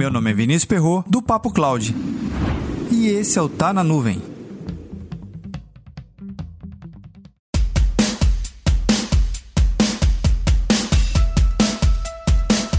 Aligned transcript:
Meu 0.00 0.10
nome 0.10 0.30
é 0.30 0.32
Vinícius 0.32 0.64
Perro 0.64 1.04
do 1.06 1.20
Papo 1.20 1.50
Cloud. 1.50 1.94
E 2.90 3.08
esse 3.08 3.38
é 3.38 3.42
o 3.42 3.50
Tá 3.50 3.70
na 3.70 3.84
Nuvem. 3.84 4.22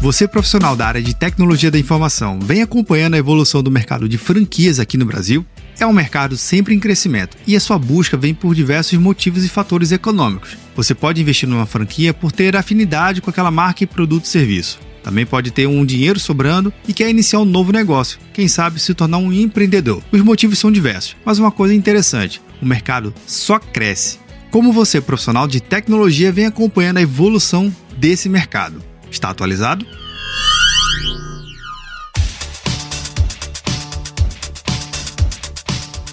Você, 0.00 0.26
profissional 0.26 0.74
da 0.74 0.86
área 0.86 1.02
de 1.02 1.14
tecnologia 1.14 1.70
da 1.70 1.78
informação, 1.78 2.40
vem 2.40 2.62
acompanhando 2.62 3.16
a 3.16 3.18
evolução 3.18 3.62
do 3.62 3.70
mercado 3.70 4.08
de 4.08 4.16
franquias 4.16 4.80
aqui 4.80 4.96
no 4.96 5.04
Brasil? 5.04 5.44
É 5.78 5.84
um 5.84 5.92
mercado 5.92 6.38
sempre 6.38 6.74
em 6.74 6.80
crescimento 6.80 7.36
e 7.46 7.54
a 7.54 7.60
sua 7.60 7.78
busca 7.78 8.16
vem 8.16 8.32
por 8.32 8.54
diversos 8.54 8.98
motivos 8.98 9.44
e 9.44 9.48
fatores 9.50 9.92
econômicos. 9.92 10.56
Você 10.74 10.94
pode 10.94 11.20
investir 11.20 11.46
numa 11.46 11.66
franquia 11.66 12.14
por 12.14 12.32
ter 12.32 12.56
afinidade 12.56 13.20
com 13.20 13.28
aquela 13.28 13.50
marca 13.50 13.84
e 13.84 13.86
produto 13.86 14.24
e 14.24 14.28
serviço. 14.28 14.78
Também 15.02 15.24
pode 15.24 15.50
ter 15.50 15.66
um 15.66 15.84
dinheiro 15.84 16.20
sobrando 16.20 16.72
e 16.86 16.92
quer 16.92 17.08
iniciar 17.08 17.40
um 17.40 17.44
novo 17.44 17.72
negócio, 17.72 18.18
quem 18.32 18.48
sabe 18.48 18.80
se 18.80 18.94
tornar 18.94 19.18
um 19.18 19.32
empreendedor. 19.32 20.02
Os 20.12 20.20
motivos 20.20 20.58
são 20.58 20.70
diversos, 20.70 21.16
mas 21.24 21.38
uma 21.38 21.50
coisa 21.50 21.74
interessante: 21.74 22.40
o 22.60 22.66
mercado 22.66 23.14
só 23.26 23.58
cresce. 23.58 24.18
Como 24.50 24.72
você, 24.72 25.00
profissional 25.00 25.46
de 25.46 25.60
tecnologia, 25.60 26.32
vem 26.32 26.46
acompanhando 26.46 26.98
a 26.98 27.02
evolução 27.02 27.74
desse 27.96 28.28
mercado? 28.28 28.82
Está 29.10 29.30
atualizado? 29.30 29.86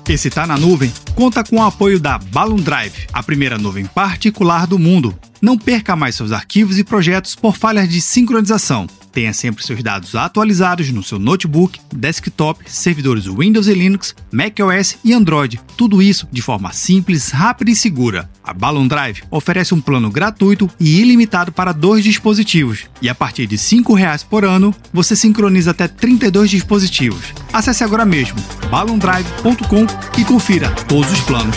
Esse 0.09 0.29
Tá 0.29 0.47
na 0.47 0.57
Nuvem 0.57 0.89
conta 1.15 1.43
com 1.43 1.57
o 1.57 1.63
apoio 1.63 1.99
da 1.99 2.17
Balloon 2.17 2.61
Drive, 2.61 3.07
a 3.11 3.21
primeira 3.21 3.57
nuvem 3.57 3.85
particular 3.85 4.65
do 4.65 4.79
mundo. 4.79 5.13
Não 5.41 5.57
perca 5.57 5.97
mais 5.97 6.15
seus 6.15 6.31
arquivos 6.31 6.79
e 6.79 6.83
projetos 6.83 7.35
por 7.35 7.57
falhas 7.57 7.89
de 7.89 7.99
sincronização. 7.99 8.87
Tenha 9.11 9.33
sempre 9.33 9.65
seus 9.65 9.83
dados 9.83 10.15
atualizados 10.15 10.89
no 10.91 11.03
seu 11.03 11.19
notebook, 11.19 11.81
desktop, 11.93 12.63
servidores 12.71 13.25
Windows 13.25 13.67
e 13.67 13.73
Linux, 13.73 14.15
macOS 14.31 14.97
e 15.03 15.11
Android. 15.11 15.59
Tudo 15.75 16.01
isso 16.01 16.25
de 16.31 16.41
forma 16.41 16.71
simples, 16.71 17.31
rápida 17.31 17.71
e 17.71 17.75
segura. 17.75 18.29
A 18.41 18.53
Balloon 18.53 18.87
Drive 18.87 19.23
oferece 19.29 19.73
um 19.73 19.81
plano 19.81 20.09
gratuito 20.09 20.69
e 20.79 21.01
ilimitado 21.01 21.51
para 21.51 21.73
dois 21.73 22.01
dispositivos. 22.03 22.85
E 23.01 23.09
a 23.09 23.15
partir 23.15 23.45
de 23.45 23.57
R$ 23.57 23.61
5,00 23.61 24.25
por 24.25 24.45
ano, 24.45 24.73
você 24.93 25.17
sincroniza 25.17 25.71
até 25.71 25.85
32 25.85 26.49
dispositivos. 26.49 27.33
Acesse 27.53 27.83
agora 27.83 28.05
mesmo 28.05 28.39
balloondrive.com 28.69 29.85
e 30.19 30.25
confira 30.25 30.69
todos 30.87 31.11
os 31.11 31.21
planos. 31.21 31.55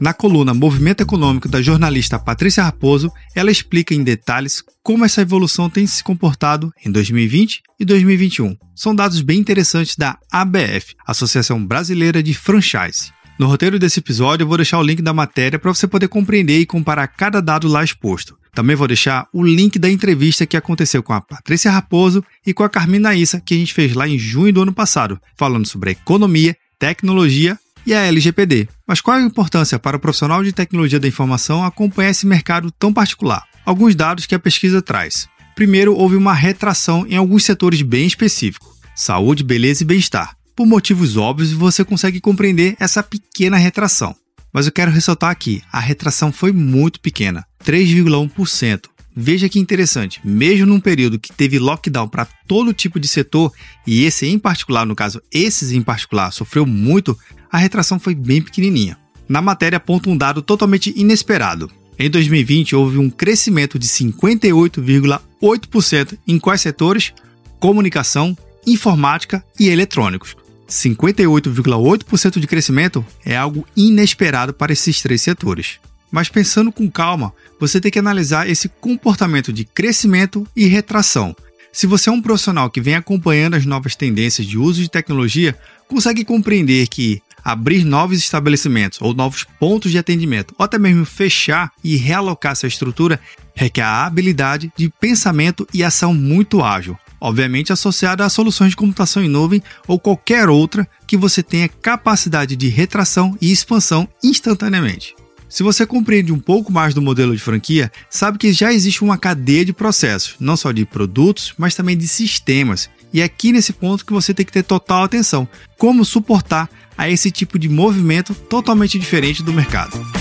Na 0.00 0.14
coluna 0.14 0.54
Movimento 0.54 1.02
Econômico 1.02 1.46
da 1.46 1.60
jornalista 1.60 2.18
Patrícia 2.18 2.64
Raposo, 2.64 3.12
ela 3.34 3.50
explica 3.50 3.94
em 3.94 4.02
detalhes 4.02 4.64
como 4.82 5.04
essa 5.04 5.20
evolução 5.20 5.68
tem 5.68 5.86
se 5.86 6.02
comportado 6.02 6.72
em 6.82 6.90
2020 6.90 7.62
e 7.78 7.84
2021. 7.84 8.56
São 8.74 8.94
dados 8.94 9.20
bem 9.20 9.38
interessantes 9.38 9.96
da 9.96 10.16
ABF, 10.32 10.94
Associação 11.06 11.62
Brasileira 11.62 12.22
de 12.22 12.32
Franchise. 12.32 13.12
No 13.38 13.46
roteiro 13.46 13.78
desse 13.78 14.00
episódio, 14.00 14.44
eu 14.44 14.48
vou 14.48 14.56
deixar 14.56 14.78
o 14.78 14.82
link 14.82 15.02
da 15.02 15.12
matéria 15.12 15.58
para 15.58 15.72
você 15.72 15.86
poder 15.86 16.08
compreender 16.08 16.58
e 16.58 16.66
comparar 16.66 17.06
cada 17.06 17.42
dado 17.42 17.68
lá 17.68 17.84
exposto. 17.84 18.39
Também 18.54 18.76
vou 18.76 18.86
deixar 18.86 19.28
o 19.32 19.42
link 19.42 19.78
da 19.78 19.90
entrevista 19.90 20.46
que 20.46 20.56
aconteceu 20.56 21.02
com 21.02 21.12
a 21.12 21.20
Patrícia 21.20 21.70
Raposo 21.70 22.24
e 22.46 22.52
com 22.52 22.62
a 22.62 22.68
Carmina 22.68 23.14
Issa, 23.14 23.40
que 23.40 23.54
a 23.54 23.56
gente 23.56 23.74
fez 23.74 23.94
lá 23.94 24.08
em 24.08 24.18
junho 24.18 24.52
do 24.52 24.62
ano 24.62 24.72
passado, 24.72 25.20
falando 25.36 25.66
sobre 25.66 25.92
economia, 25.92 26.56
tecnologia 26.78 27.58
e 27.86 27.94
a 27.94 28.00
LGPD. 28.00 28.68
Mas 28.86 29.00
qual 29.00 29.16
é 29.16 29.20
a 29.20 29.26
importância 29.26 29.78
para 29.78 29.96
o 29.96 30.00
profissional 30.00 30.42
de 30.42 30.52
tecnologia 30.52 31.00
da 31.00 31.08
informação 31.08 31.64
acompanhar 31.64 32.10
esse 32.10 32.26
mercado 32.26 32.70
tão 32.70 32.92
particular? 32.92 33.44
Alguns 33.64 33.94
dados 33.94 34.26
que 34.26 34.34
a 34.34 34.38
pesquisa 34.38 34.82
traz. 34.82 35.28
Primeiro, 35.54 35.94
houve 35.94 36.16
uma 36.16 36.34
retração 36.34 37.06
em 37.06 37.16
alguns 37.16 37.44
setores 37.44 37.82
bem 37.82 38.06
específicos: 38.06 38.68
saúde, 38.94 39.44
beleza 39.44 39.82
e 39.82 39.86
bem-estar. 39.86 40.36
Por 40.56 40.66
motivos 40.66 41.16
óbvios, 41.16 41.52
você 41.52 41.84
consegue 41.84 42.20
compreender 42.20 42.76
essa 42.78 43.02
pequena 43.02 43.56
retração. 43.56 44.14
Mas 44.52 44.66
eu 44.66 44.72
quero 44.72 44.90
ressaltar 44.90 45.30
aqui: 45.30 45.62
a 45.72 45.80
retração 45.80 46.32
foi 46.32 46.52
muito 46.52 47.00
pequena 47.00 47.46
3,1%. 47.64 48.90
Veja 49.14 49.48
que 49.48 49.58
interessante, 49.58 50.20
mesmo 50.24 50.66
num 50.66 50.78
período 50.78 51.18
que 51.18 51.32
teve 51.32 51.58
lockdown 51.58 52.06
para 52.08 52.28
todo 52.46 52.72
tipo 52.72 53.00
de 53.00 53.08
setor, 53.08 53.52
e 53.86 54.04
esse 54.04 54.26
em 54.26 54.38
particular, 54.38 54.84
no 54.86 54.94
caso, 54.94 55.20
esses 55.32 55.72
em 55.72 55.82
particular, 55.82 56.30
sofreu 56.30 56.64
muito, 56.64 57.18
a 57.50 57.58
retração 57.58 57.98
foi 57.98 58.14
bem 58.14 58.40
pequenininha. 58.40 58.96
Na 59.28 59.42
matéria 59.42 59.78
aponta 59.78 60.08
um 60.08 60.16
dado 60.16 60.40
totalmente 60.42 60.94
inesperado. 60.96 61.68
Em 61.98 62.08
2020 62.08 62.74
houve 62.74 62.96
um 62.98 63.10
crescimento 63.10 63.78
de 63.78 63.86
58,8% 63.86 66.18
em 66.26 66.38
quais 66.38 66.62
setores? 66.62 67.12
Comunicação, 67.58 68.34
informática 68.66 69.44
e 69.58 69.68
eletrônicos. 69.68 70.34
58,8% 70.70 72.38
de 72.38 72.46
crescimento 72.46 73.04
é 73.24 73.36
algo 73.36 73.66
inesperado 73.76 74.54
para 74.54 74.72
esses 74.72 75.02
três 75.02 75.20
setores. 75.20 75.80
Mas 76.10 76.28
pensando 76.28 76.72
com 76.72 76.90
calma, 76.90 77.32
você 77.58 77.80
tem 77.80 77.90
que 77.90 77.98
analisar 77.98 78.48
esse 78.48 78.68
comportamento 78.68 79.52
de 79.52 79.64
crescimento 79.64 80.46
e 80.54 80.66
retração. 80.66 81.34
Se 81.72 81.86
você 81.86 82.08
é 82.08 82.12
um 82.12 82.22
profissional 82.22 82.70
que 82.70 82.80
vem 82.80 82.94
acompanhando 82.94 83.54
as 83.54 83.66
novas 83.66 83.94
tendências 83.94 84.46
de 84.46 84.58
uso 84.58 84.80
de 84.80 84.90
tecnologia, 84.90 85.56
consegue 85.86 86.24
compreender 86.24 86.88
que 86.88 87.20
abrir 87.44 87.84
novos 87.84 88.18
estabelecimentos 88.18 89.00
ou 89.00 89.14
novos 89.14 89.44
pontos 89.58 89.90
de 89.90 89.98
atendimento, 89.98 90.54
ou 90.58 90.64
até 90.64 90.78
mesmo 90.78 91.04
fechar 91.04 91.72
e 91.82 91.96
realocar 91.96 92.52
essa 92.52 92.66
estrutura, 92.66 93.20
requer 93.54 93.82
a 93.82 94.04
habilidade 94.04 94.72
de 94.76 94.90
pensamento 95.00 95.66
e 95.72 95.82
ação 95.82 96.12
muito 96.12 96.62
ágil, 96.62 96.98
obviamente 97.20 97.72
associada 97.72 98.24
a 98.24 98.28
soluções 98.28 98.70
de 98.70 98.76
computação 98.76 99.22
em 99.22 99.28
nuvem 99.28 99.62
ou 99.86 99.98
qualquer 99.98 100.48
outra 100.48 100.88
que 101.06 101.16
você 101.16 101.42
tenha 101.42 101.68
capacidade 101.68 102.56
de 102.56 102.68
retração 102.68 103.36
e 103.40 103.52
expansão 103.52 104.08
instantaneamente. 104.22 105.14
Se 105.48 105.64
você 105.64 105.84
compreende 105.84 106.32
um 106.32 106.38
pouco 106.38 106.72
mais 106.72 106.94
do 106.94 107.02
modelo 107.02 107.34
de 107.34 107.42
franquia, 107.42 107.90
sabe 108.08 108.38
que 108.38 108.52
já 108.52 108.72
existe 108.72 109.02
uma 109.02 109.18
cadeia 109.18 109.64
de 109.64 109.72
processos, 109.72 110.36
não 110.38 110.56
só 110.56 110.70
de 110.70 110.86
produtos, 110.86 111.52
mas 111.58 111.74
também 111.74 111.96
de 111.96 112.06
sistemas. 112.06 112.88
E 113.12 113.20
é 113.20 113.24
aqui 113.24 113.50
nesse 113.50 113.72
ponto 113.72 114.06
que 114.06 114.12
você 114.12 114.32
tem 114.32 114.46
que 114.46 114.52
ter 114.52 114.62
total 114.62 115.02
atenção. 115.02 115.48
Como 115.76 116.04
suportar 116.04 116.70
a 116.96 117.10
esse 117.10 117.32
tipo 117.32 117.58
de 117.58 117.68
movimento 117.68 118.32
totalmente 118.32 118.96
diferente 118.96 119.42
do 119.42 119.52
mercado. 119.52 120.19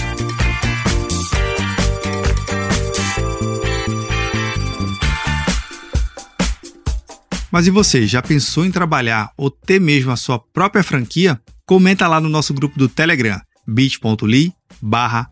Mas 7.51 7.67
e 7.67 7.71
você, 7.71 8.05
já 8.05 8.21
pensou 8.21 8.65
em 8.65 8.71
trabalhar 8.71 9.31
ou 9.35 9.49
ter 9.49 9.79
mesmo 9.79 10.11
a 10.11 10.15
sua 10.15 10.39
própria 10.39 10.83
franquia? 10.83 11.39
Comenta 11.65 12.07
lá 12.07 12.19
no 12.19 12.29
nosso 12.29 12.53
grupo 12.53 12.77
do 12.77 12.87
Telegram, 12.87 13.39
bit.ly 13.67 14.53
barra 14.81 15.29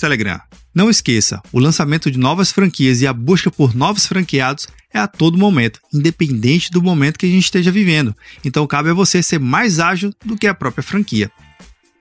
Telegram. 0.00 0.40
Não 0.74 0.90
esqueça, 0.90 1.40
o 1.52 1.58
lançamento 1.58 2.10
de 2.10 2.18
novas 2.18 2.52
franquias 2.52 3.00
e 3.00 3.06
a 3.06 3.12
busca 3.12 3.50
por 3.50 3.74
novos 3.74 4.06
franqueados 4.06 4.68
é 4.92 4.98
a 4.98 5.06
todo 5.06 5.38
momento, 5.38 5.80
independente 5.92 6.70
do 6.70 6.82
momento 6.82 7.18
que 7.18 7.26
a 7.26 7.30
gente 7.30 7.44
esteja 7.44 7.70
vivendo. 7.70 8.14
Então 8.44 8.66
cabe 8.66 8.90
a 8.90 8.94
você 8.94 9.22
ser 9.22 9.40
mais 9.40 9.80
ágil 9.80 10.12
do 10.24 10.36
que 10.36 10.46
a 10.46 10.54
própria 10.54 10.82
franquia. 10.82 11.30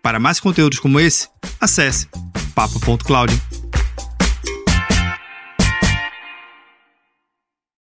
Para 0.04 0.20
mais 0.20 0.40
conteúdos 0.40 0.80
como 0.80 1.00
esse, 1.00 1.30
acesse 1.60 2.08
papo.cloud. 2.54 3.55